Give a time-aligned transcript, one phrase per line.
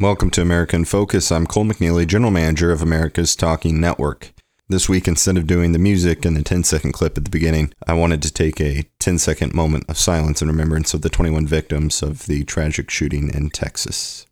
[0.00, 1.32] Welcome to America in Focus.
[1.32, 4.32] I'm Cole McNeely, General Manager of America's Talking Network.
[4.68, 7.72] This week, instead of doing the music and the 10 second clip at the beginning,
[7.84, 11.48] I wanted to take a 10 second moment of silence in remembrance of the 21
[11.48, 14.24] victims of the tragic shooting in Texas.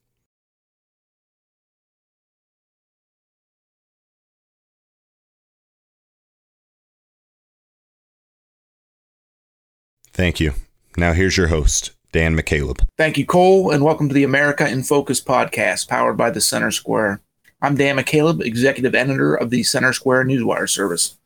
[10.12, 10.52] Thank you.
[10.96, 12.80] Now here's your host, Dan McCaleb.
[12.96, 16.70] Thank you, Cole, and welcome to the America in Focus podcast powered by the Center
[16.70, 17.20] Square.
[17.60, 21.18] I'm Dan McCaleb, executive editor of the Center Square Newswire service.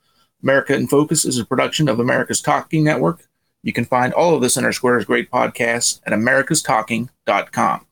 [0.43, 3.25] America in Focus is a production of America's Talking Network.
[3.63, 7.85] You can find all of the Center Square's great podcasts at americastalking.com.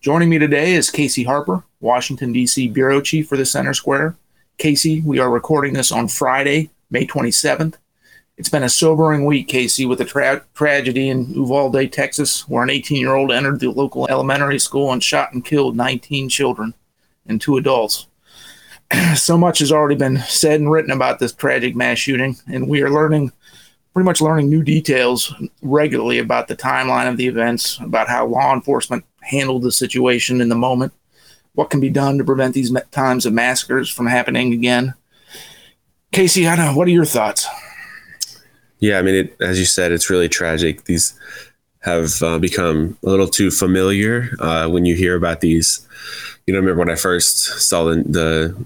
[0.00, 2.66] Joining me today is Casey Harper, Washington, D.C.
[2.70, 4.16] Bureau Chief for the Center Square.
[4.58, 7.76] Casey, we are recording this on Friday, May 27th.
[8.38, 12.70] It's been a sobering week, Casey, with a tra- tragedy in Uvalde, Texas, where an
[12.70, 16.72] 18 year old entered the local elementary school and shot and killed 19 children
[17.26, 18.06] and two adults.
[19.14, 22.82] so much has already been said and written about this tragic mass shooting, and we
[22.82, 23.32] are learning,
[23.92, 28.54] pretty much learning new details regularly about the timeline of the events, about how law
[28.54, 30.92] enforcement handled the situation in the moment,
[31.52, 34.94] what can be done to prevent these times of massacres from happening again.
[36.12, 37.46] Casey, I know, what are your thoughts?
[38.82, 40.84] Yeah, I mean, it, as you said, it's really tragic.
[40.84, 41.14] These
[41.82, 45.86] have uh, become a little too familiar uh, when you hear about these.
[46.46, 48.56] You know, remember when I first saw the, the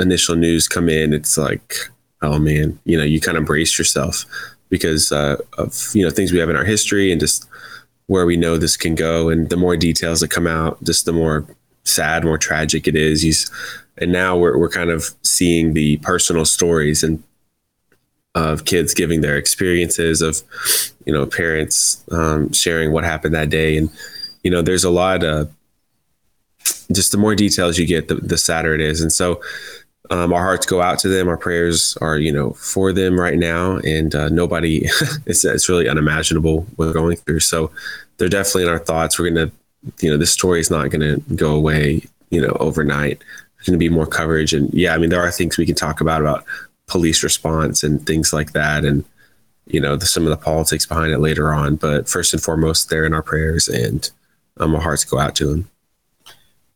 [0.00, 1.74] initial news come in, it's like,
[2.22, 4.24] oh man, you know, you kind of brace yourself
[4.68, 7.48] because uh, of you know things we have in our history and just
[8.06, 9.28] where we know this can go.
[9.28, 11.44] And the more details that come out, just the more
[11.82, 13.22] sad, more tragic it is.
[13.22, 13.50] He's,
[13.96, 17.20] and now we're we're kind of seeing the personal stories and
[18.38, 20.42] of kids giving their experiences of
[21.04, 23.76] you know parents um, sharing what happened that day.
[23.76, 23.90] And
[24.44, 25.50] you know there's a lot of
[26.92, 29.00] just the more details you get the, the sadder it is.
[29.00, 29.40] And so
[30.10, 31.28] um, our hearts go out to them.
[31.28, 33.78] Our prayers are you know for them right now.
[33.78, 34.84] And uh, nobody
[35.26, 37.40] it's, it's really unimaginable what they're going through.
[37.40, 37.70] So
[38.18, 39.18] they're definitely in our thoughts.
[39.18, 39.50] We're gonna
[40.00, 43.22] you know this story is not gonna go away you know overnight.
[43.56, 44.52] There's to be more coverage.
[44.52, 46.44] And yeah i mean there are things we can talk about about
[46.88, 49.04] police response and things like that and
[49.66, 51.76] you know the, some of the politics behind it later on.
[51.76, 54.10] But first and foremost they're in our prayers and
[54.56, 55.70] um, our hearts go out to them.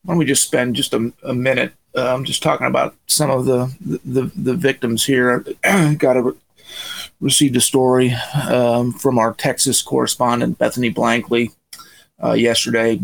[0.05, 3.45] Why don't we just spend just a, a minute um, just talking about some of
[3.47, 3.75] the
[4.05, 5.45] the, the victims here.
[5.99, 6.35] Got a
[7.21, 8.13] received a story
[8.49, 11.53] um, from our texas correspondent bethany blankley
[12.23, 13.01] uh, yesterday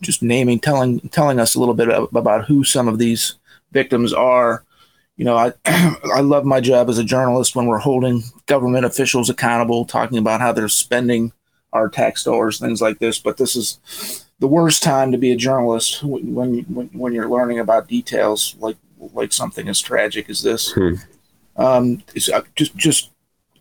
[0.00, 3.34] just naming telling telling us a little bit about who some of these
[3.72, 4.64] victims are
[5.20, 5.52] you know, I
[6.14, 10.40] I love my job as a journalist when we're holding government officials accountable, talking about
[10.40, 11.34] how they're spending
[11.74, 13.18] our tax dollars, things like this.
[13.18, 17.58] But this is the worst time to be a journalist when when, when you're learning
[17.58, 18.78] about details like
[19.12, 20.72] like something as tragic as this.
[20.72, 20.94] Hmm.
[21.54, 23.10] Um, uh, just just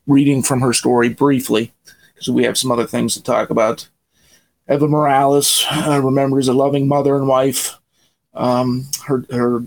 [0.08, 1.74] reading from her story briefly
[2.14, 3.90] because we have some other things to talk about.
[4.72, 7.78] Eva Morales uh, remembers a loving mother and wife.
[8.34, 9.66] Um, her her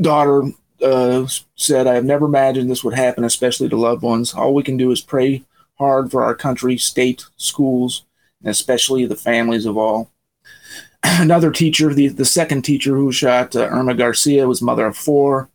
[0.00, 0.52] daughter
[0.82, 1.26] uh,
[1.56, 4.34] said, I have never imagined this would happen, especially to loved ones.
[4.34, 5.42] All we can do is pray
[5.78, 8.04] hard for our country, state, schools,
[8.40, 10.10] and especially the families of all.
[11.02, 15.48] Another teacher, the, the second teacher who shot uh, Irma Garcia, was mother of four.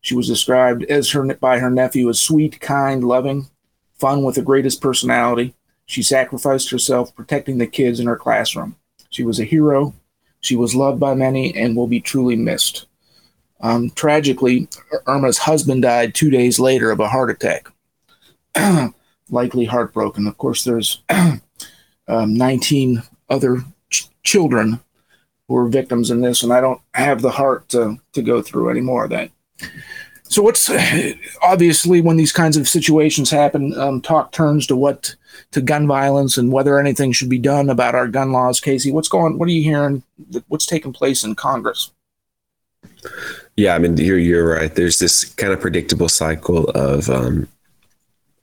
[0.00, 3.48] She was described as her by her nephew as sweet, kind, loving,
[3.98, 5.54] fun with the greatest personality.
[5.86, 8.76] She sacrificed herself protecting the kids in her classroom.
[9.10, 9.94] She was a hero.
[10.40, 12.87] She was loved by many and will be truly missed.
[13.60, 14.68] Um, tragically,
[15.06, 17.68] Irma's husband died two days later of a heart attack,
[19.30, 20.26] likely heartbroken.
[20.26, 21.02] Of course, there's
[22.08, 24.80] um, 19 other ch- children
[25.48, 28.70] who were victims in this, and I don't have the heart to, to go through
[28.70, 29.30] any more of that.
[30.28, 30.70] So, what's
[31.42, 35.16] obviously when these kinds of situations happen, um, talk turns to what
[35.52, 38.60] to gun violence and whether anything should be done about our gun laws.
[38.60, 39.38] Casey, what's going?
[39.38, 40.02] What are you hearing?
[40.48, 41.90] What's taking place in Congress?
[43.58, 44.72] Yeah, I mean, you're you're right.
[44.72, 47.48] There's this kind of predictable cycle of um,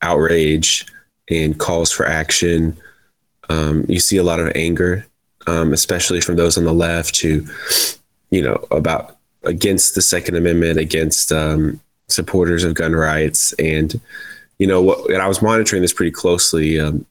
[0.01, 0.85] outrage
[1.29, 2.75] and calls for action.
[3.47, 5.07] Um, you see a lot of anger,
[5.47, 7.45] um, especially from those on the left who,
[8.29, 11.79] you know, about against the Second Amendment, against um,
[12.09, 13.97] supporters of gun rights, and
[14.59, 17.05] you know, what, and I was monitoring this pretty closely, um,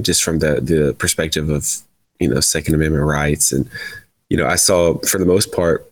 [0.00, 1.68] just from the the perspective of
[2.18, 3.68] you know Second Amendment rights, and
[4.30, 5.91] you know, I saw for the most part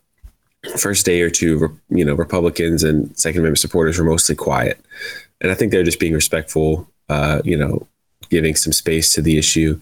[0.76, 4.80] first day or two, you know, Republicans and Second Amendment supporters were mostly quiet,
[5.40, 7.86] and I think they're just being respectful, uh, you know,
[8.28, 9.80] giving some space to the issue.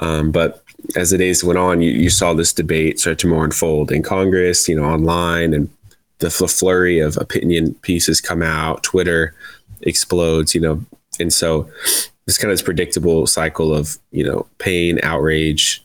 [0.00, 0.62] Um, but
[0.94, 4.02] as the days went on, you, you saw this debate start to more unfold in
[4.02, 5.68] Congress, you know, online, and
[6.18, 8.82] the flurry of opinion pieces come out.
[8.82, 9.34] Twitter
[9.82, 10.84] explodes, you know,
[11.20, 11.68] and so
[12.26, 15.84] this kind of this predictable cycle of you know pain, outrage,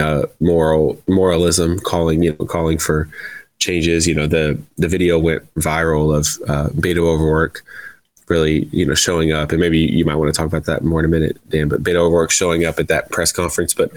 [0.00, 3.08] uh, moral moralism, calling you know calling for
[3.60, 4.06] changes.
[4.06, 7.62] You know, the the video went viral of uh, Beto O'Rourke
[8.30, 9.50] really, you know, showing up.
[9.50, 11.68] And maybe you might want to talk about that more in a minute, Dan.
[11.68, 13.74] But Beto O'Rourke showing up at that press conference.
[13.74, 13.90] But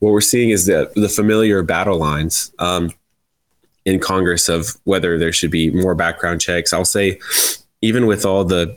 [0.00, 2.90] what we're seeing is that the familiar battle lines um,
[3.84, 6.72] in Congress of whether there should be more background checks.
[6.72, 7.20] I'll say,
[7.80, 8.76] even with all the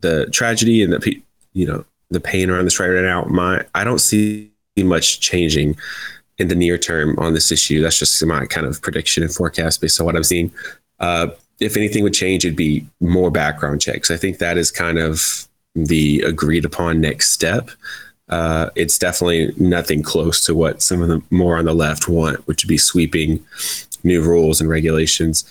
[0.00, 4.00] the tragedy and the you know the pain around this right now, my I don't
[4.00, 5.76] see much changing
[6.38, 7.80] in the near term on this issue.
[7.80, 10.52] That's just my kind of prediction and forecast based on what I'm seeing.
[11.00, 11.28] Uh,
[11.60, 14.10] if anything would change, it'd be more background checks.
[14.10, 17.70] I think that is kind of the agreed upon next step.
[18.28, 22.46] Uh, it's definitely nothing close to what some of the more on the left want,
[22.46, 23.44] which would be sweeping
[24.02, 25.44] new rules and regulations.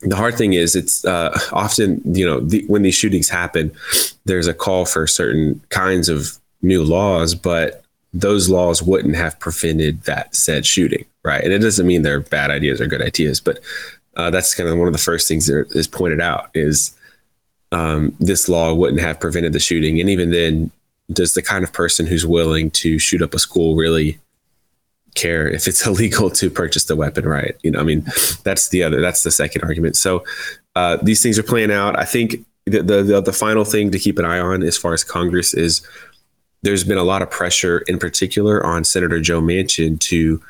[0.00, 3.72] The hard thing is, it's uh, often you know the, when these shootings happen,
[4.26, 7.82] there's a call for certain kinds of new laws, but
[8.12, 11.42] those laws wouldn't have prevented that said shooting, right?
[11.42, 13.60] And it doesn't mean they're bad ideas or good ideas, but
[14.16, 16.96] uh, that's kind of one of the first things that is pointed out is
[17.70, 20.00] um, this law wouldn't have prevented the shooting.
[20.00, 20.70] And even then,
[21.12, 24.18] does the kind of person who's willing to shoot up a school really
[25.14, 27.56] care if it's illegal to purchase the weapon, right?
[27.62, 28.06] You know, I mean,
[28.42, 29.96] that's the other, that's the second argument.
[29.96, 30.24] So
[30.74, 31.98] uh, these things are playing out.
[31.98, 35.04] I think the, the, the final thing to keep an eye on as far as
[35.04, 35.86] Congress is
[36.62, 40.42] there's been a lot of pressure, in particular, on Senator Joe Manchin to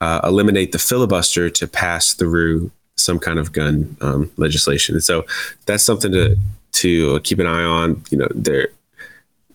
[0.00, 4.94] uh, eliminate the filibuster to pass through some kind of gun um, legislation.
[4.94, 5.24] And so
[5.66, 6.36] that's something to
[6.72, 8.02] to keep an eye on.
[8.10, 8.68] You know, there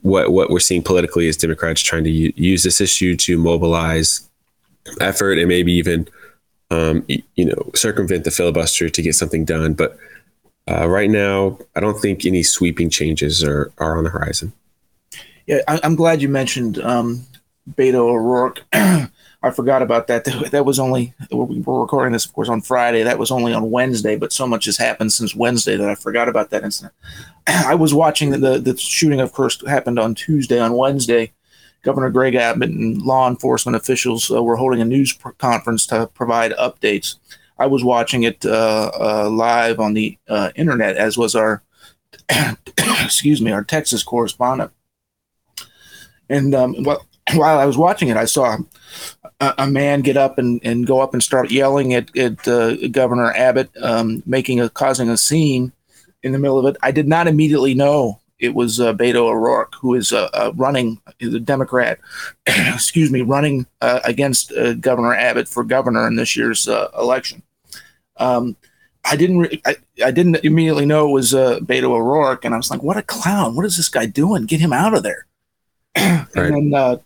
[0.02, 4.28] what what we're seeing politically is Democrats trying to u- use this issue to mobilize
[5.00, 6.08] effort and maybe even
[6.72, 9.74] um, you know circumvent the filibuster to get something done.
[9.74, 9.98] But
[10.70, 14.54] uh, right now, I don't think any sweeping changes are are on the horizon.
[15.51, 17.25] Yeah, I, am glad you mentioned um,
[17.71, 18.63] Beto O'Rourke.
[18.74, 20.24] I forgot about that.
[20.51, 23.03] That was only we were recording this, of course, on Friday.
[23.03, 26.30] That was only on Wednesday, but so much has happened since Wednesday that I forgot
[26.30, 26.94] about that incident.
[27.48, 30.57] I was watching the the shooting, of course, happened on Tuesday.
[30.57, 31.33] On Wednesday,
[31.81, 36.54] Governor Greg Abbott and law enforcement officials uh, were holding a news conference to provide
[36.54, 37.18] updates.
[37.59, 41.62] I was watching it uh, uh, live on the uh, internet, as was our
[43.04, 44.71] excuse me, our Texas correspondent.
[46.31, 48.57] And um, well, while I was watching it, I saw
[49.42, 52.88] a, a, man get up and, and go up and start yelling at, at uh,
[52.88, 55.74] Governor Abbott, um, making a causing a scene
[56.24, 56.80] in the middle of it.
[56.81, 61.01] I did not immediately know it was uh, Beto O'Rourke, who is uh, uh, running,
[61.19, 62.00] is a Democrat,
[62.48, 67.44] excuse me, running uh, against uh, Governor Abbott for governor in this year's uh, election.
[68.18, 68.56] Um,
[69.04, 69.75] I didn't, re- I,
[70.06, 73.56] I, didn't immediately know it was Beto O'Rourke, and I was like, "What a clown!
[73.56, 74.45] What is this guy doing?
[74.45, 75.25] Get him out of there!"
[75.96, 76.52] and right.
[76.52, 76.98] then uh,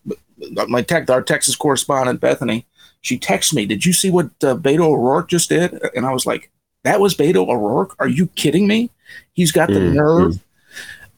[0.67, 2.65] my tech, our Texas correspondent Bethany,
[3.01, 6.25] she texts me, "Did you see what uh, Beto O'Rourke just did?" And I was
[6.25, 6.51] like,
[6.83, 7.95] "That was Beto O'Rourke?
[7.99, 8.89] Are you kidding me?
[9.33, 9.93] He's got the mm-hmm.
[9.93, 10.39] nerve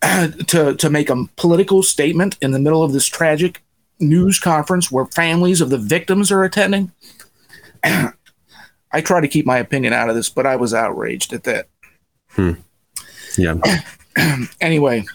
[0.48, 3.64] to to make a political statement in the middle of this tragic
[4.00, 6.92] news conference where families of the victims are attending."
[8.92, 11.68] I try to keep my opinion out of this, but I was outraged at that.
[12.30, 12.54] Hmm.
[13.38, 13.56] Yeah.
[14.62, 15.06] anyway,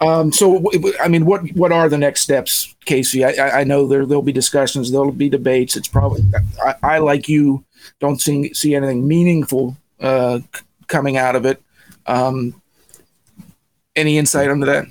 [0.00, 0.64] um, so,
[1.00, 3.24] I mean, what what are the next steps, Casey?
[3.24, 5.76] I, I know there there'll be discussions, there'll be debates.
[5.76, 6.22] It's probably
[6.64, 7.64] I, I like you
[7.98, 10.40] don't see see anything meaningful uh,
[10.86, 11.60] coming out of it.
[12.06, 12.60] Um,
[13.96, 14.86] any insight into that?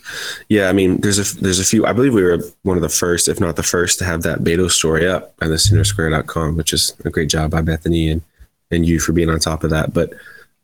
[0.50, 1.86] Yeah, I mean, there's a there's a few.
[1.86, 4.40] I believe we were one of the first, if not the first, to have that
[4.40, 8.22] Beto story up on the Centersquare.com, which is a great job by Bethany and
[8.72, 9.94] and you for being on top of that.
[9.94, 10.12] But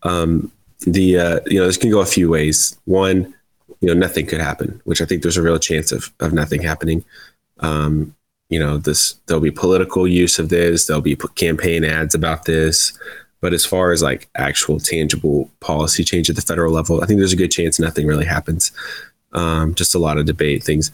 [0.02, 2.78] um, the uh, you know this can go a few ways.
[2.84, 3.34] One
[3.84, 6.62] you know nothing could happen, which I think there's a real chance of of nothing
[6.62, 7.04] happening.
[7.58, 8.16] Um,
[8.48, 12.98] you know, this there'll be political use of this, there'll be campaign ads about this,
[13.42, 17.18] but as far as like actual tangible policy change at the federal level, I think
[17.18, 18.72] there's a good chance nothing really happens.
[19.34, 20.90] Um, just a lot of debate things.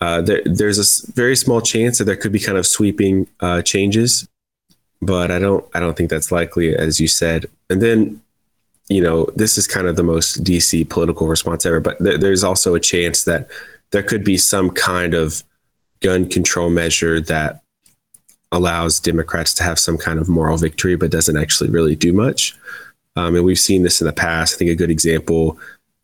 [0.00, 3.60] Uh, there, there's a very small chance that there could be kind of sweeping uh,
[3.62, 4.28] changes,
[5.02, 7.46] but I don't I don't think that's likely, as you said.
[7.68, 8.22] And then
[8.90, 12.42] you know, this is kind of the most DC political response ever, but th- there's
[12.42, 13.48] also a chance that
[13.92, 15.44] there could be some kind of
[16.00, 17.62] gun control measure that
[18.52, 22.56] allows Democrats to have some kind of moral victory, but doesn't actually really do much.
[23.14, 24.54] Um, and we've seen this in the past.
[24.54, 25.56] I think a good example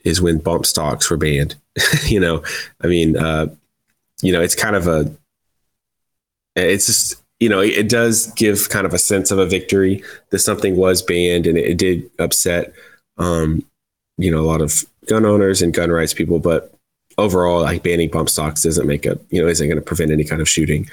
[0.05, 1.57] is when bump stocks were banned.
[2.05, 2.45] you know,
[2.83, 3.49] I mean, uh,
[4.23, 5.13] you know, it's kind of a
[6.55, 10.39] it's just you know it does give kind of a sense of a victory that
[10.39, 12.73] something was banned and it, did upset
[13.19, 13.65] um,
[14.19, 16.73] you know a lot of gun owners and gun rights people, but
[17.19, 20.25] overall, like banning bump stocks doesn't make a you know isn't going to prevent any
[20.25, 20.89] kind of shooting.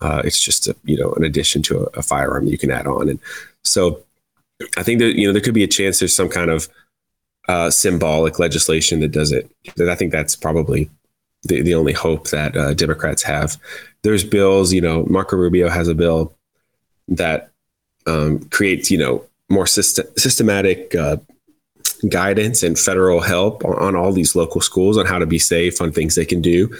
[0.00, 2.86] Uh, it's just a, you know an addition to a, a firearm you can add
[2.86, 3.18] on, and
[3.64, 4.02] so
[4.76, 6.68] I think that you know there could be a chance there's some kind of
[7.48, 9.50] uh, symbolic legislation that does it.
[9.80, 10.90] I think that's probably
[11.44, 13.56] the, the only hope that uh, Democrats have.
[14.08, 16.34] There's bills, you know, Marco Rubio has a bill
[17.08, 17.50] that
[18.06, 21.18] um, creates, you know, more system, systematic uh,
[22.08, 25.82] guidance and federal help on, on, all these local schools on how to be safe,
[25.82, 26.74] on things they can do.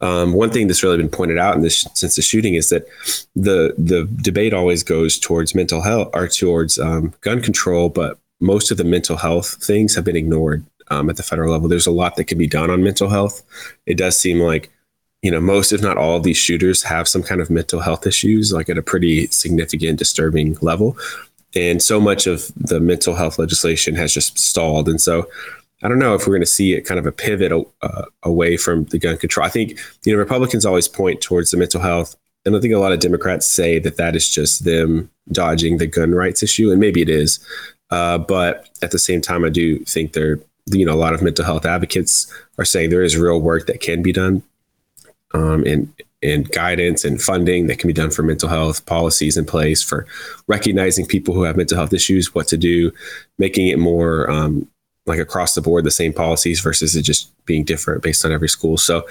[0.00, 2.88] Um, one thing that's really been pointed out in this since the shooting is that
[3.36, 8.72] the the debate always goes towards mental health or towards um, gun control, but most
[8.72, 11.68] of the mental health things have been ignored um, at the federal level.
[11.68, 13.42] There's a lot that can be done on mental health.
[13.86, 14.70] It does seem like,
[15.24, 18.06] you know, most, if not all, of these shooters have some kind of mental health
[18.06, 20.98] issues, like at a pretty significant, disturbing level.
[21.56, 24.86] And so much of the mental health legislation has just stalled.
[24.86, 25.26] And so
[25.82, 28.58] I don't know if we're going to see it kind of a pivot uh, away
[28.58, 29.46] from the gun control.
[29.46, 32.14] I think, you know, Republicans always point towards the mental health.
[32.44, 35.86] And I think a lot of Democrats say that that is just them dodging the
[35.86, 36.70] gun rights issue.
[36.70, 37.38] And maybe it is.
[37.88, 41.22] Uh, but at the same time, I do think there, you know, a lot of
[41.22, 44.42] mental health advocates are saying there is real work that can be done,
[45.34, 49.44] um, and and guidance and funding that can be done for mental health policies in
[49.44, 50.06] place for
[50.46, 52.90] recognizing people who have mental health issues, what to do,
[53.36, 54.66] making it more um,
[55.04, 58.48] like across the board the same policies versus it just being different based on every
[58.48, 58.78] school.
[58.78, 59.06] So,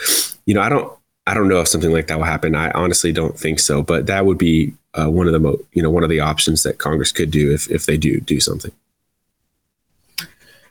[0.47, 0.91] you know, I don't
[1.27, 2.55] I don't know if something like that will happen.
[2.55, 5.81] I honestly don't think so, but that would be uh, one of the mo- you
[5.81, 8.71] know one of the options that Congress could do if if they do do something.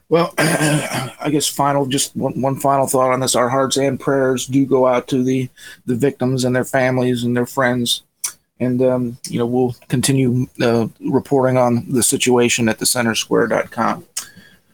[0.09, 3.35] Well, I guess final just one, one final thought on this.
[3.35, 5.49] Our hearts and prayers do go out to the
[5.87, 8.03] the victims and their families and their friends,
[8.61, 14.05] and um, you know we'll continue uh, reporting on the situation at thecentersquare.com.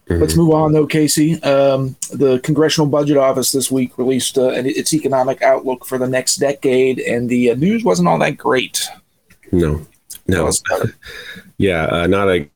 [0.08, 0.23] Mm-hmm.
[0.23, 1.40] Let's move on, though, Casey.
[1.42, 6.37] Um, the Congressional Budget Office this week released uh, its economic outlook for the next
[6.37, 8.88] decade, and the uh, news wasn't all that great.
[9.52, 9.87] No,
[10.26, 10.50] no.
[11.58, 12.49] yeah, uh, not a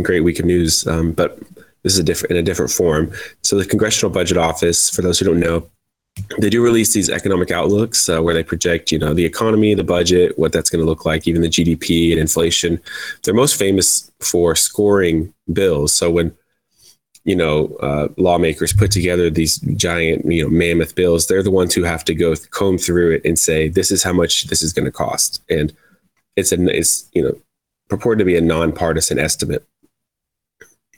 [0.00, 1.38] great week of news, um, but
[1.86, 3.12] this is a different in a different form.
[3.42, 5.70] So the Congressional Budget Office, for those who don't know,
[6.40, 9.84] they do release these economic outlooks uh, where they project, you know, the economy, the
[9.84, 12.80] budget, what that's going to look like, even the GDP and inflation.
[13.22, 15.92] They're most famous for scoring bills.
[15.92, 16.36] So when
[17.22, 21.74] you know, uh, lawmakers put together these giant, you know, mammoth bills, they're the ones
[21.74, 24.72] who have to go comb through it and say, this is how much this is
[24.72, 25.42] going to cost.
[25.48, 25.72] And
[26.36, 27.36] it's a it's you know
[27.88, 29.66] purported to be a nonpartisan estimate.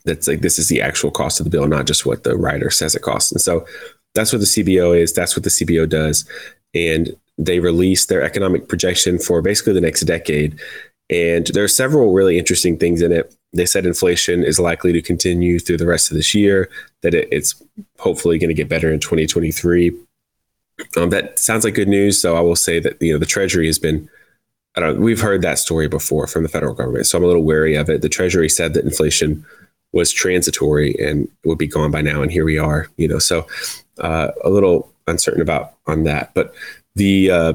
[0.05, 2.69] That's like this is the actual cost of the bill, not just what the writer
[2.69, 3.31] says it costs.
[3.31, 3.65] And so
[4.13, 5.13] that's what the CBO is.
[5.13, 6.27] That's what the CBO does.
[6.73, 10.59] And they release their economic projection for basically the next decade.
[11.09, 13.33] And there are several really interesting things in it.
[13.53, 16.69] They said inflation is likely to continue through the rest of this year,
[17.01, 17.61] that it, it's
[17.97, 19.91] hopefully going to get better in 2023.
[20.97, 22.21] Um, that sounds like good news.
[22.21, 24.07] So I will say that you know the Treasury has been
[24.75, 25.01] I don't.
[25.01, 27.89] We've heard that story before from the federal government, so I'm a little wary of
[27.89, 28.01] it.
[28.01, 29.45] The Treasury said that inflation
[29.91, 32.87] was transitory and would be gone by now, and here we are.
[32.97, 33.47] You know, so
[33.99, 36.33] uh, a little uncertain about on that.
[36.33, 36.53] But
[36.95, 37.53] the uh,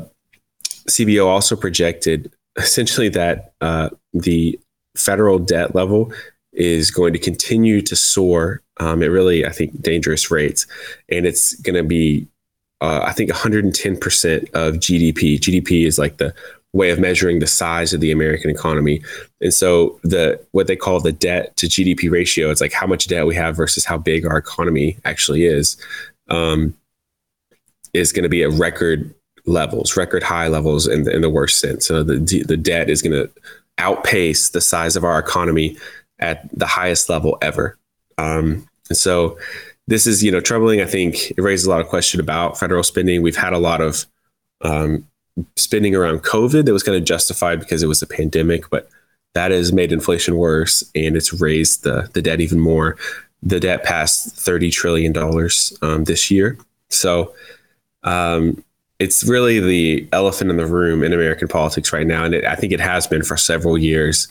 [0.88, 4.58] CBO also projected essentially that uh, the
[4.96, 6.12] federal debt level
[6.52, 10.66] is going to continue to soar um, at really, I think, dangerous rates,
[11.08, 12.26] and it's going to be
[12.80, 15.38] uh, I think 110% of GDP.
[15.38, 16.34] GDP is like the
[16.74, 19.00] way of measuring the size of the American economy.
[19.40, 23.06] And so the what they call the debt to GDP ratio, it's like how much
[23.06, 25.76] debt we have versus how big our economy actually is,
[26.28, 26.74] um,
[27.94, 29.14] is going to be at record
[29.46, 31.86] levels, record high levels in the, in the worst sense.
[31.86, 33.30] So the the debt is going to
[33.78, 35.76] outpace the size of our economy
[36.18, 37.78] at the highest level ever.
[38.18, 39.38] Um, and so
[39.86, 40.80] this is you know troubling.
[40.80, 43.22] I think it raises a lot of question about federal spending.
[43.22, 44.06] We've had a lot of
[44.62, 45.06] um,
[45.56, 48.88] spending around COVID that was kind of justified because it was a pandemic, but
[49.34, 52.96] that has made inflation worse and it's raised the, the debt even more.
[53.42, 55.16] The debt passed $30 trillion
[55.82, 56.56] um, this year.
[56.88, 57.34] So
[58.04, 58.62] um,
[58.98, 62.24] it's really the elephant in the room in American politics right now.
[62.24, 64.28] And it, I think it has been for several years.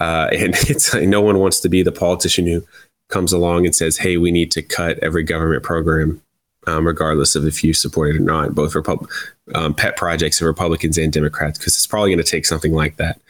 [0.00, 2.64] Uh, and it's no one wants to be the politician who
[3.08, 6.22] comes along and says, hey, we need to cut every government program
[6.66, 9.08] um, regardless of if you support it or not, both Repub-
[9.54, 12.96] um, pet projects of Republicans and Democrats, because it's probably going to take something like
[12.96, 13.20] that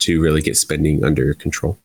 [0.00, 1.78] to really get spending under control.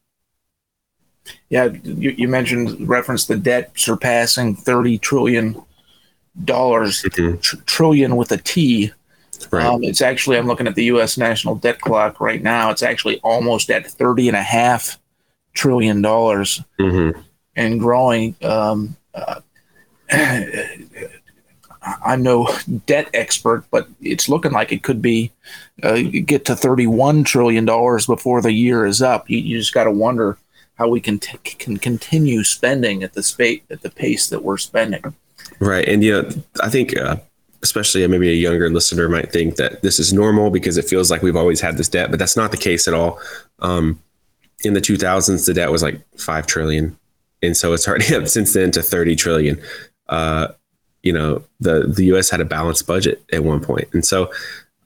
[1.50, 5.62] Yeah, you, you mentioned reference the debt surpassing thirty trillion
[6.44, 7.38] dollars, mm-hmm.
[7.40, 8.92] tr- trillion with a T.
[9.52, 9.66] Right.
[9.66, 11.18] Um, it's actually, I'm looking at the U.S.
[11.18, 12.72] national debt clock right now.
[12.72, 14.98] It's actually almost at 30 and a half
[15.54, 17.20] trillion dollars mm-hmm.
[17.56, 18.36] and growing.
[18.42, 19.42] Um, uh,
[22.04, 22.50] I'm no
[22.86, 25.32] debt expert, but it's looking like it could be
[25.84, 29.30] uh, get to 31 trillion dollars before the year is up.
[29.30, 30.38] You, you just got to wonder
[30.76, 34.58] how we can t- can continue spending at the space at the pace that we're
[34.58, 35.16] spending.
[35.60, 36.30] Right, and you know,
[36.62, 37.18] I think uh,
[37.64, 41.22] especially maybe a younger listener might think that this is normal because it feels like
[41.22, 43.20] we've always had this debt, but that's not the case at all.
[43.60, 44.02] Um,
[44.64, 46.98] in the 2000s, the debt was like five trillion,
[47.42, 49.62] and so it's already up since then to 30 trillion.
[50.10, 50.50] Uh,
[51.04, 52.30] you know, the the U.S.
[52.30, 54.32] had a balanced budget at one point, and so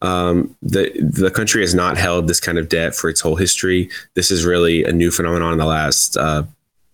[0.02, 3.90] um, the the country has not held this kind of debt for its whole history.
[4.16, 6.44] This is really a new phenomenon in the last uh,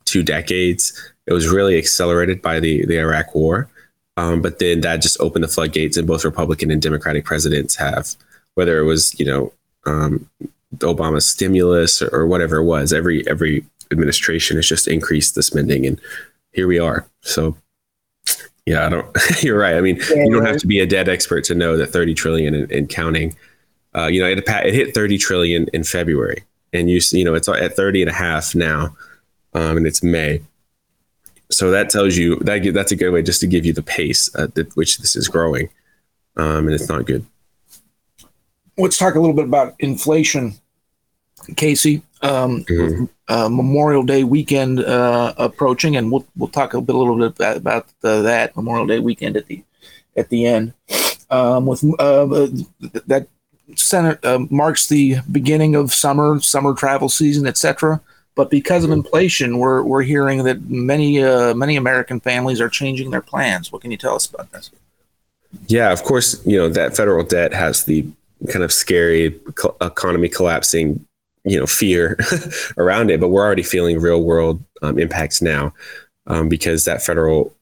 [0.06, 1.14] two decades.
[1.26, 3.70] It was really accelerated by the the Iraq War,
[4.18, 8.16] um, but then that just opened the floodgates, and both Republican and Democratic presidents have,
[8.56, 9.54] whether it was you know
[9.86, 10.30] um,
[10.78, 15.86] Obama stimulus or, or whatever it was, every every administration has just increased the spending,
[15.86, 16.00] and
[16.52, 17.06] here we are.
[17.22, 17.56] So
[18.68, 19.18] yeah, I don't.
[19.42, 19.76] you're right.
[19.76, 22.14] I mean, yeah, you don't have to be a debt expert to know that 30
[22.14, 23.34] trillion and, and counting.
[23.96, 26.44] Uh, you know, it, it hit 30 trillion in February,
[26.74, 28.96] and you you know it's at 30 and a half now,
[29.54, 30.42] um, and it's May.
[31.50, 34.30] So that tells you that that's a good way just to give you the pace
[34.36, 35.70] at which this is growing,
[36.36, 37.26] um, and it's not good.
[38.78, 40.56] Let's talk a little bit about inflation,
[41.56, 42.02] Casey.
[42.22, 46.98] Um, mm-hmm uh, Memorial Day weekend uh, approaching, and we'll we'll talk a, bit, a
[46.98, 49.64] little bit about, about the, that Memorial Day weekend at the
[50.16, 50.74] at the end.
[51.30, 52.48] Um, with uh, uh
[53.06, 53.28] that
[53.76, 58.02] Senate uh, marks the beginning of summer, summer travel season, etc.
[58.36, 63.12] But because of inflation, we're we're hearing that many uh, many American families are changing
[63.12, 63.72] their plans.
[63.72, 64.72] What can you tell us about this?
[65.68, 68.06] Yeah, of course, you know that federal debt has the
[68.50, 71.07] kind of scary co- economy collapsing
[71.48, 72.18] you know fear
[72.78, 75.74] around it, but we're already feeling real world um, impacts now
[76.28, 77.54] um, because that federal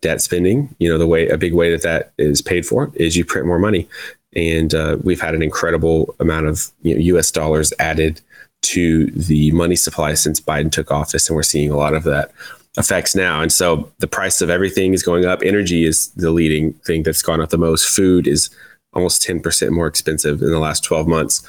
[0.00, 3.16] debt spending, you know, the way a big way that that is paid for is
[3.16, 3.88] you print more money,
[4.34, 7.30] and uh, we've had an incredible amount of you know, U.S.
[7.30, 8.20] dollars added
[8.62, 12.32] to the money supply since Biden took office, and we're seeing a lot of that
[12.76, 13.40] effects now.
[13.40, 15.42] And so the price of everything is going up.
[15.42, 17.86] Energy is the leading thing that's gone up the most.
[17.86, 18.50] Food is
[18.92, 21.42] almost 10% more expensive in the last 12 months.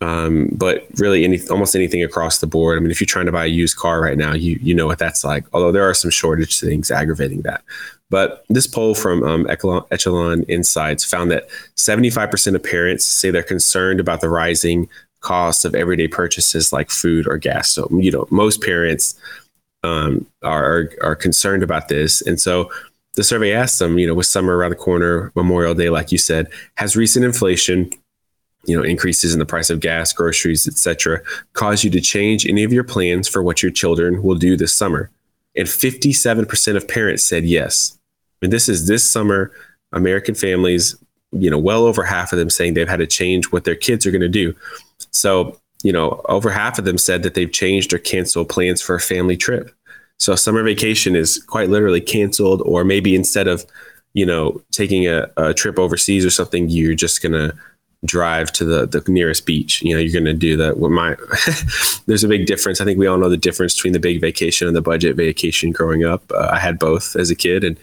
[0.00, 2.78] Um, but really, any almost anything across the board.
[2.78, 4.86] I mean, if you're trying to buy a used car right now, you you know
[4.86, 5.44] what that's like.
[5.52, 7.62] Although there are some shortage things aggravating that.
[8.10, 13.42] But this poll from um, Echelon, Echelon Insights found that 75% of parents say they're
[13.42, 14.88] concerned about the rising
[15.20, 17.68] cost of everyday purchases like food or gas.
[17.70, 19.18] So you know, most parents
[19.82, 22.70] um, are are concerned about this, and so
[23.14, 26.18] the survey asked them, you know, with summer around the corner, Memorial Day, like you
[26.18, 27.90] said, has recent inflation
[28.64, 31.20] you know increases in the price of gas groceries etc
[31.52, 34.74] cause you to change any of your plans for what your children will do this
[34.74, 35.10] summer.
[35.56, 37.98] And 57% of parents said yes.
[38.42, 39.52] And this is this summer
[39.92, 40.96] american families
[41.32, 44.06] you know well over half of them saying they've had to change what their kids
[44.06, 44.54] are going to do.
[45.10, 48.94] So you know over half of them said that they've changed or canceled plans for
[48.94, 49.70] a family trip.
[50.18, 53.64] So summer vacation is quite literally canceled or maybe instead of
[54.14, 57.54] you know taking a, a trip overseas or something you're just going to
[58.04, 59.82] drive to the, the nearest beach.
[59.82, 60.78] You know, you're going to do that.
[60.78, 61.16] What my
[62.06, 62.80] there's a big difference.
[62.80, 65.72] I think we all know the difference between the big vacation and the budget vacation.
[65.72, 67.78] Growing up, uh, I had both as a kid, and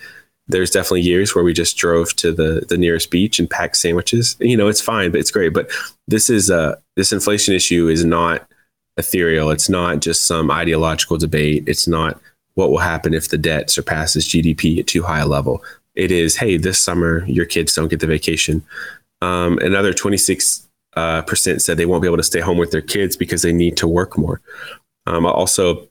[0.47, 4.37] there's definitely years where we just drove to the the nearest beach and packed sandwiches.
[4.39, 5.53] You know, it's fine, but it's great.
[5.53, 5.69] But
[6.07, 8.47] this is uh this inflation issue is not
[8.97, 9.51] ethereal.
[9.51, 11.63] It's not just some ideological debate.
[11.67, 12.19] It's not
[12.53, 15.61] what will happen if the debt surpasses GDP at too high a level.
[15.95, 18.63] It is, hey, this summer your kids don't get the vacation.
[19.21, 22.81] Um, another 26 uh, percent said they won't be able to stay home with their
[22.81, 24.41] kids because they need to work more.
[25.07, 25.87] Um, also,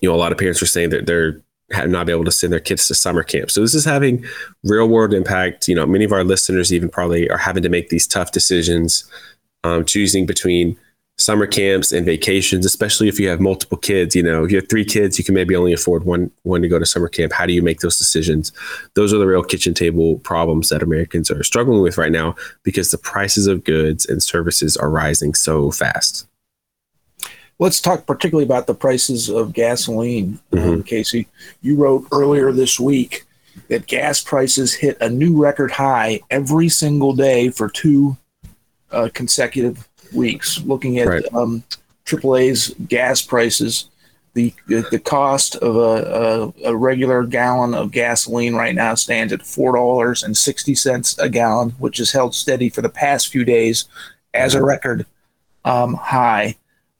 [0.00, 1.40] you know, a lot of parents are saying that they're
[1.86, 3.50] not able to send their kids to summer camp.
[3.50, 4.24] So this is having
[4.64, 5.68] real world impact.
[5.68, 9.10] You know, many of our listeners even probably are having to make these tough decisions,
[9.64, 10.78] um, choosing between
[11.18, 14.16] summer camps and vacations, especially if you have multiple kids.
[14.16, 16.68] You know, if you have three kids, you can maybe only afford one one to
[16.68, 17.32] go to summer camp.
[17.32, 18.52] How do you make those decisions?
[18.94, 22.90] Those are the real kitchen table problems that Americans are struggling with right now because
[22.90, 26.26] the prices of goods and services are rising so fast.
[27.60, 30.68] Let's talk particularly about the prices of gasoline, mm-hmm.
[30.68, 31.26] um, Casey.
[31.60, 33.24] You wrote earlier this week
[33.66, 38.16] that gas prices hit a new record high every single day for two
[38.92, 41.34] uh, consecutive weeks, looking at right.
[41.34, 41.62] um,
[42.06, 43.88] AAA's gas prices,
[44.34, 49.42] the the cost of a, a, a regular gallon of gasoline right now stands at
[49.42, 53.44] four dollars and sixty cents a gallon, which has held steady for the past few
[53.44, 53.86] days
[54.34, 55.06] as a record
[55.64, 56.56] um, high.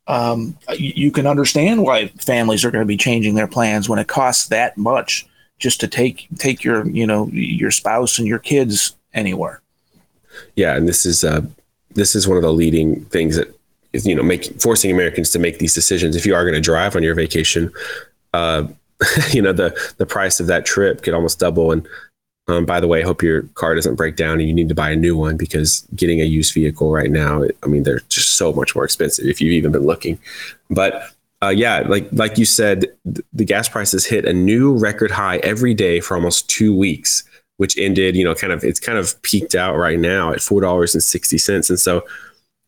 [0.07, 3.99] Um, you, you can understand why families are going to be changing their plans when
[3.99, 5.27] it costs that much
[5.59, 9.61] just to take take your you know your spouse and your kids anywhere.
[10.57, 11.43] Yeah, and this is uh,
[11.95, 13.55] this is one of the leading things that
[13.93, 16.17] is you know making forcing Americans to make these decisions.
[16.17, 17.73] If you are going to drive on your vacation,
[18.35, 18.67] uh,
[19.31, 21.73] you know the the price of that trip could almost double.
[21.73, 21.87] And
[22.49, 24.75] um, by the way, I hope your car doesn't break down and you need to
[24.75, 28.37] buy a new one because getting a used vehicle right now, I mean, they're just
[28.37, 30.19] so much more expensive if you've even been looking.
[30.71, 31.11] But
[31.43, 35.75] uh, yeah, like like you said, the gas prices hit a new record high every
[35.75, 37.23] day for almost two weeks,
[37.59, 40.61] which ended, you know, kind of it's kind of peaked out right now at four
[40.61, 41.71] dollars and sixty cents.
[41.71, 42.05] And so,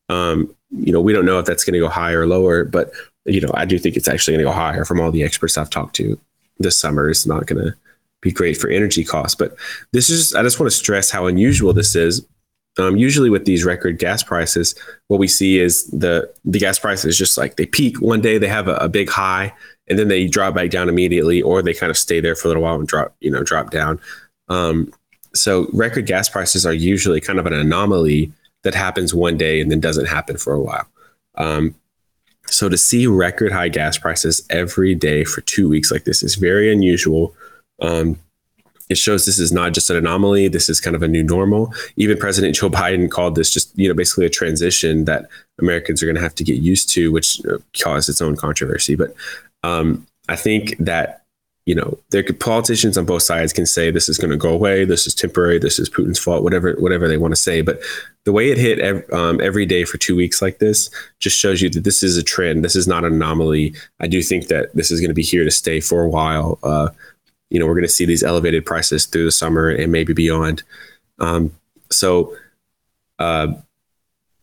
[0.08, 2.92] um, you know, we don't know if that's going to go higher or lower, but
[3.24, 4.84] you know, I do think it's actually going to go higher.
[4.84, 6.18] From all the experts I've talked to,
[6.58, 7.74] this summer is not going to
[8.20, 9.34] be great for energy costs.
[9.34, 9.56] But
[9.92, 12.26] this is, I just want to stress how unusual this is
[12.78, 14.74] um, usually with these record gas prices,
[15.08, 18.48] what we see is the the gas prices just like they peak one day, they
[18.48, 19.52] have a, a, big high,
[19.88, 22.50] and then they drop back down immediately, or they kind of stay there for a
[22.50, 24.00] little while and drop you know drop down.
[24.50, 24.92] Um,
[25.34, 28.32] so record gas prices are usually kind of an anomaly
[28.62, 30.86] that happens one day and then doesn't happen for a while.
[31.36, 31.74] Um,
[32.46, 36.34] so to see record high gas prices every day for two weeks like this is
[36.34, 37.34] very unusual.
[37.80, 38.18] Um,
[38.90, 40.48] it shows this is not just an anomaly.
[40.48, 41.72] This is kind of a new normal.
[41.96, 45.26] Even President Joe Biden called this just, you know, basically a transition that
[45.60, 47.40] Americans are going to have to get used to, which
[47.80, 48.96] caused its own controversy.
[48.96, 49.14] But
[49.62, 51.19] um, I think that,
[51.70, 54.50] you know, there could politicians on both sides can say this is going to go
[54.50, 54.84] away.
[54.84, 55.60] This is temporary.
[55.60, 56.42] This is Putin's fault.
[56.42, 57.62] Whatever, whatever they want to say.
[57.62, 57.78] But
[58.24, 61.62] the way it hit ev- um, every day for two weeks like this just shows
[61.62, 62.64] you that this is a trend.
[62.64, 63.72] This is not an anomaly.
[64.00, 66.58] I do think that this is going to be here to stay for a while.
[66.64, 66.88] Uh,
[67.50, 70.64] you know we're going to see these elevated prices through the summer and maybe beyond.
[71.20, 71.52] Um,
[71.92, 72.36] so
[73.20, 73.52] uh,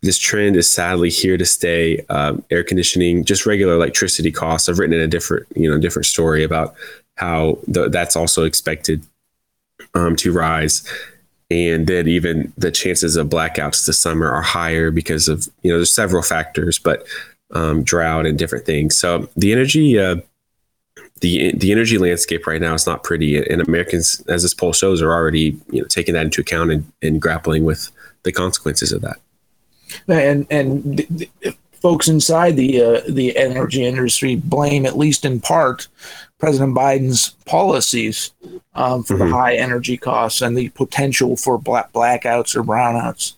[0.02, 2.06] this trend is sadly here to stay.
[2.10, 4.70] Um, air conditioning, just regular electricity costs.
[4.70, 6.76] I've written in a different you know different story about
[7.18, 9.04] how that's also expected
[9.94, 10.88] um, to rise.
[11.50, 15.78] And then even the chances of blackouts this summer are higher because of you know
[15.78, 17.06] there's several factors, but
[17.52, 18.98] um, drought and different things.
[18.98, 20.18] So the energy uh,
[21.22, 25.02] the the energy landscape right now is not pretty, and Americans, as this poll shows,
[25.02, 27.92] are already you know taking that into account and, and grappling with
[28.24, 29.18] the consequences of that.
[30.08, 35.40] And and the, the folks inside the uh, the energy industry blame, at least in
[35.40, 35.88] part,
[36.40, 38.32] President Biden's policies
[38.76, 39.30] um, for mm-hmm.
[39.30, 43.34] the high energy costs and the potential for black blackouts or brownouts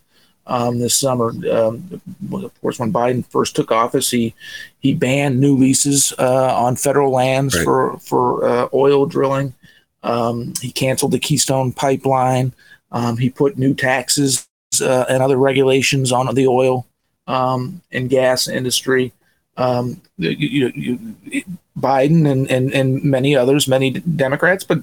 [0.46, 1.32] um, this summer.
[1.50, 2.00] Um,
[2.32, 4.34] of course, when Biden first took office, he
[4.80, 7.64] he banned new leases uh, on federal lands right.
[7.64, 9.54] for for uh, oil drilling.
[10.02, 12.52] Um, he canceled the Keystone Pipeline.
[12.92, 14.48] Um, he put new taxes
[14.82, 16.86] uh, and other regulations on the oil
[17.26, 19.12] um, and gas industry.
[19.60, 21.44] Um, you, you,
[21.78, 24.78] Biden and, and, and many others, many Democrats, but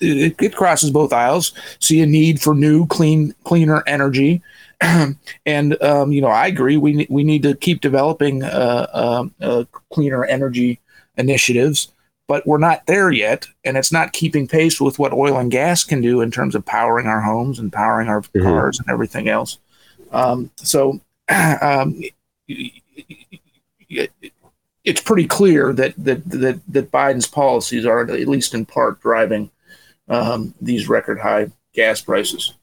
[0.00, 4.42] it, it crosses both aisles, see a need for new, clean, cleaner energy
[5.46, 6.76] and um, you know, I agree.
[6.76, 10.80] We we need to keep developing uh, uh, uh, cleaner energy
[11.16, 11.92] initiatives,
[12.26, 15.84] but we're not there yet, and it's not keeping pace with what oil and gas
[15.84, 18.42] can do in terms of powering our homes and powering our mm-hmm.
[18.42, 19.58] cars and everything else.
[20.12, 21.00] Um, so.
[21.62, 22.02] Um,
[24.84, 29.50] it's pretty clear that, that that that Biden's policies are at least in part driving
[30.08, 32.54] um, these record high gas prices.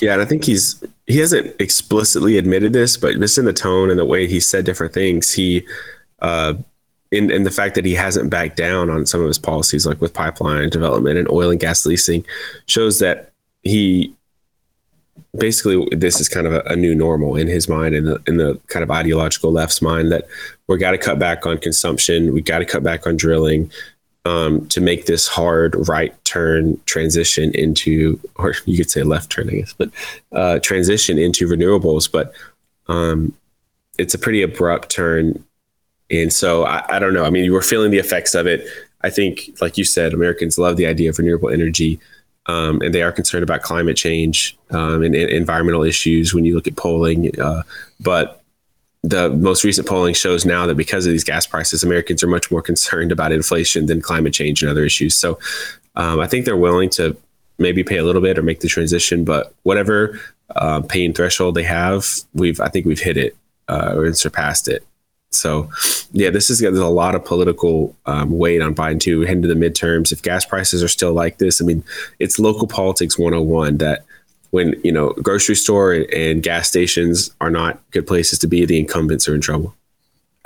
[0.00, 3.90] Yeah, and I think he's he hasn't explicitly admitted this, but just in the tone
[3.90, 5.66] and the way he said different things, he
[6.20, 6.54] uh
[7.10, 10.00] in, in the fact that he hasn't backed down on some of his policies, like
[10.00, 12.26] with pipeline development and oil and gas leasing,
[12.66, 13.30] shows that
[13.62, 14.12] he
[15.36, 18.22] basically this is kind of a, a new normal in his mind and in the,
[18.26, 20.26] in the kind of ideological left's mind that
[20.68, 23.70] we got to cut back on consumption, we got to cut back on drilling,
[24.26, 29.48] um, to make this hard right turn transition into, or you could say left turn,
[29.48, 29.90] I guess, but
[30.32, 32.10] uh, transition into renewables.
[32.10, 32.32] But
[32.88, 33.34] um,
[33.98, 35.44] it's a pretty abrupt turn.
[36.10, 37.24] And so I, I don't know.
[37.24, 38.66] I mean, you were feeling the effects of it.
[39.02, 42.00] I think, like you said, Americans love the idea of renewable energy.
[42.46, 46.54] Um, and they are concerned about climate change um, and, and, environmental issues when you
[46.54, 47.38] look at polling.
[47.40, 47.62] Uh,
[48.00, 48.42] but
[49.02, 52.50] the most recent polling shows now that because of these gas prices, Americans are much
[52.50, 55.14] more concerned about inflation than climate change and other issues.
[55.14, 55.38] So
[55.96, 57.16] um, I think they're willing to
[57.58, 60.20] maybe pay a little bit or make the transition, but whatever
[60.56, 63.36] uh, pain threshold they have, we've I think we've hit it
[63.68, 64.86] uh, or surpassed it.
[65.36, 65.70] So,
[66.12, 69.20] yeah, this is there's a lot of political um, weight on Biden too.
[69.22, 71.84] Heading to the midterms, if gas prices are still like this, I mean,
[72.18, 74.04] it's local politics 101 that
[74.50, 78.78] when you know grocery store and gas stations are not good places to be, the
[78.78, 79.74] incumbents are in trouble.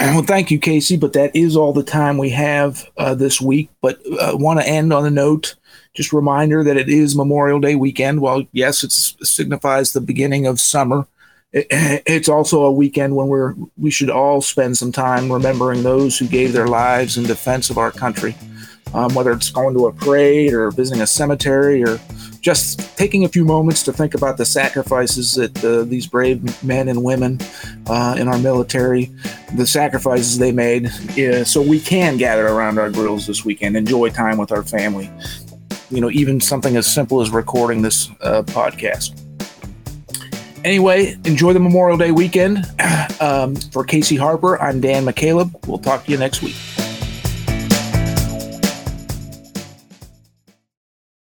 [0.00, 0.96] Well, thank you, Casey.
[0.96, 3.68] But that is all the time we have uh, this week.
[3.82, 5.56] But uh, want to end on a note.
[5.94, 8.20] Just reminder that it is Memorial Day weekend.
[8.20, 11.06] Well, yes, it signifies the beginning of summer.
[11.52, 11.66] It,
[12.06, 16.26] it's also a weekend when we're we should all spend some time remembering those who
[16.26, 18.36] gave their lives in defense of our country.
[18.94, 22.00] Um, whether it's going to a parade or visiting a cemetery or
[22.40, 26.88] just taking a few moments to think about the sacrifices that uh, these brave men
[26.88, 27.38] and women
[27.86, 29.10] uh, in our military,
[29.56, 30.88] the sacrifices they made,
[31.46, 35.10] so we can gather around our grills this weekend, enjoy time with our family.
[35.90, 39.27] You know, even something as simple as recording this uh, podcast.
[40.64, 42.64] Anyway, enjoy the Memorial Day weekend.
[43.20, 45.66] Um, for Casey Harper, I'm Dan McCaleb.
[45.66, 46.54] We'll talk to you next week.